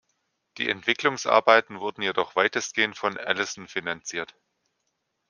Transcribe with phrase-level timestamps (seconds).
[0.57, 4.33] Die Entwicklungsarbeiten wurden jedoch weitestgehend von Allison finanziert.